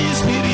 Espírito. 0.00 0.49